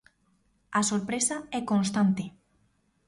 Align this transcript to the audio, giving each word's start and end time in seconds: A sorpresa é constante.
A 0.79 0.81
sorpresa 0.89 1.37
é 1.59 1.61
constante. 1.71 2.25